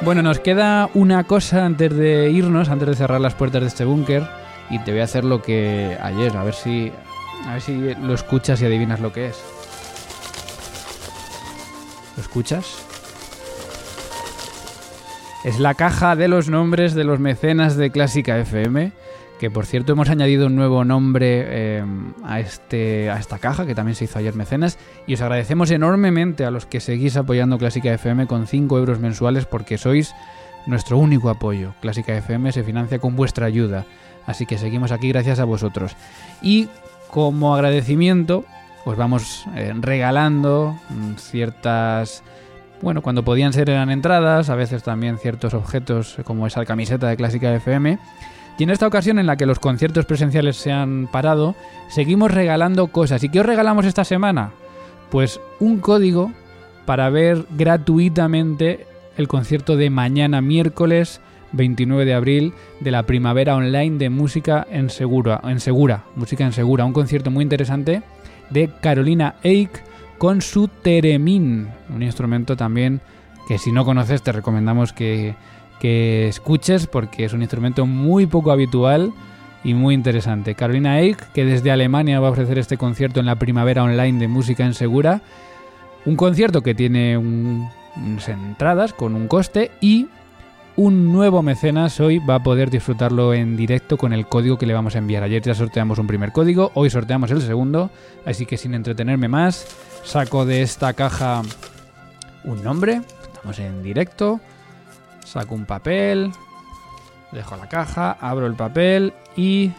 [0.02, 3.86] Bueno, nos queda una cosa antes de irnos, antes de cerrar las puertas de este
[3.86, 4.24] búnker,
[4.72, 6.92] y te voy a hacer lo que ayer, a ver si
[7.46, 9.38] a ver si lo escuchas y adivinas lo que es.
[12.18, 12.95] ¿Lo escuchas?
[15.46, 18.92] Es la caja de los nombres de los mecenas de Clásica FM.
[19.40, 23.76] Que por cierto hemos añadido un nuevo nombre em, a, este, a esta caja, que
[23.76, 24.80] también se hizo ayer mecenas.
[25.06, 29.46] Y os agradecemos enormemente a los que seguís apoyando Clásica FM con 5 euros mensuales
[29.46, 30.16] porque sois
[30.66, 31.76] nuestro único apoyo.
[31.80, 33.86] Clásica FM se financia con vuestra ayuda.
[34.26, 35.96] Así que seguimos aquí gracias a vosotros.
[36.42, 36.70] Y
[37.12, 38.46] como agradecimiento,
[38.84, 42.24] os vamos eh, regalando mm, ciertas
[42.82, 47.18] bueno, cuando podían ser eran entradas, a veces también ciertos objetos como esa camiseta de
[47.18, 48.00] Clásica FM.
[48.58, 51.56] Y en esta ocasión en la que los conciertos presenciales se han parado,
[51.90, 53.24] seguimos regalando cosas.
[53.24, 54.52] ¿Y qué os regalamos esta semana?
[55.10, 56.32] Pues un código
[56.86, 58.86] para ver gratuitamente
[59.18, 61.22] el concierto de mañana miércoles
[61.52, 66.54] 29 de abril de la primavera online de música en Segura, en Segura, música en
[66.54, 68.04] Segura, un concierto muy interesante
[68.50, 69.72] de Carolina Eich
[70.18, 73.02] con su Teremin, un instrumento también
[73.48, 75.36] que si no conoces te recomendamos que,
[75.82, 79.14] escuches porque es un instrumento muy poco habitual
[79.64, 80.56] y muy interesante.
[80.56, 84.28] Carolina Eich, que desde Alemania va a ofrecer este concierto en la primavera online de
[84.28, 85.22] música en Segura,
[86.06, 90.08] un concierto que tiene unas entradas con un coste y
[90.76, 94.74] un nuevo mecenas hoy va a poder disfrutarlo en directo con el código que le
[94.74, 95.24] vamos a enviar.
[95.24, 97.92] Ayer ya sorteamos un primer código, hoy sorteamos el segundo,
[98.26, 99.68] así que sin entretenerme más,
[100.06, 101.42] saco de esta caja
[102.44, 104.40] un nombre, estamos en directo,
[105.26, 106.32] saco un papel,
[107.32, 109.72] dejo la caja, abro el papel y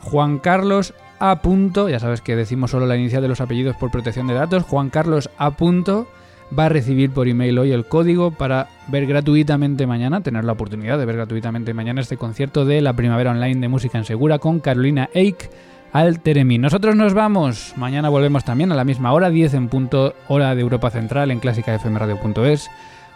[0.00, 1.40] Juan Carlos A.
[1.88, 4.90] ya sabes que decimos solo la inicial de los apellidos por protección de datos, Juan
[4.90, 10.44] Carlos A va a recibir por email hoy el código para ver gratuitamente mañana, tener
[10.44, 14.04] la oportunidad de ver gratuitamente mañana este concierto de la Primavera Online de Música en
[14.04, 15.48] Segura con Carolina Eich
[15.92, 16.58] al Teremi.
[16.58, 20.62] Nosotros nos vamos, mañana volvemos también a la misma hora, 10 en punto hora de
[20.62, 22.70] Europa Central en clásicafmradio.es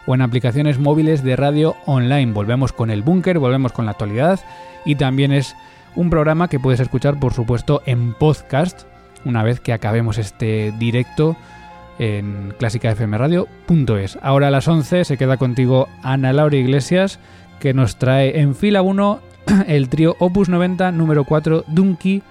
[0.05, 2.33] o en aplicaciones móviles de radio online.
[2.33, 4.39] Volvemos con el búnker, volvemos con la actualidad
[4.85, 5.55] y también es
[5.95, 8.83] un programa que puedes escuchar por supuesto en podcast
[9.25, 11.35] una vez que acabemos este directo
[11.97, 14.19] en clásicafmradio.es.
[14.21, 17.19] Ahora a las 11 se queda contigo Ana Laura Iglesias,
[17.59, 19.19] que nos trae en fila 1
[19.67, 22.21] el trío Opus 90 número 4 Dunky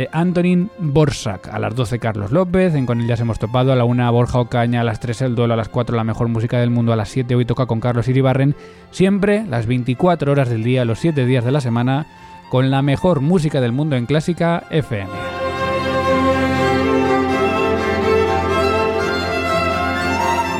[0.00, 1.48] de Antonin Borsak.
[1.48, 4.38] A las 12 Carlos López, en Con él ya hemos topado, a la 1 Borja
[4.38, 6.96] Ocaña, a las 3 El Duelo, a las 4 La Mejor Música del Mundo, a
[6.96, 8.56] las 7 hoy toca con Carlos Iribarren,
[8.92, 12.06] siempre las 24 horas del día, los 7 días de la semana,
[12.48, 15.10] con la mejor música del mundo en Clásica FM.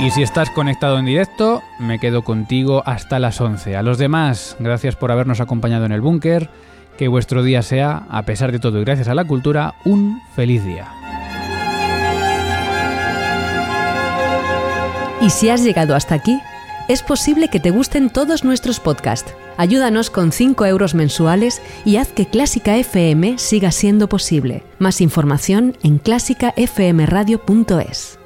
[0.00, 3.74] Y si estás conectado en directo, me quedo contigo hasta las 11.
[3.74, 6.50] A los demás, gracias por habernos acompañado en el búnker.
[7.00, 10.62] Que vuestro día sea, a pesar de todo y gracias a la cultura, un feliz
[10.66, 10.86] día.
[15.22, 16.38] Y si has llegado hasta aquí,
[16.88, 19.34] es posible que te gusten todos nuestros podcasts.
[19.56, 24.62] Ayúdanos con 5 euros mensuales y haz que Clásica FM siga siendo posible.
[24.78, 28.19] Más información en clásicafmradio.es.